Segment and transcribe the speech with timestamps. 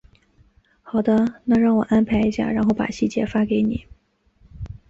[0.81, 3.85] 好的，那让我安排一下，然后把细节发给你。